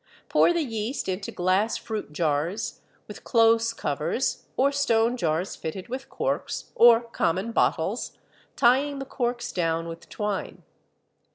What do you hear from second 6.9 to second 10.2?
common bottles, tying the corks down with